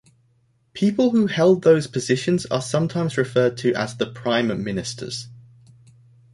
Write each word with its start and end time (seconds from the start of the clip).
People 0.73 1.11
who 1.11 1.27
held 1.27 1.61
those 1.61 1.85
positions 1.85 2.47
are 2.47 2.59
sometimes 2.59 3.19
referred 3.19 3.55
to 3.57 3.71
as 3.75 3.95
the 3.95 4.07
prime 4.11 4.63
ministers. 4.63 5.27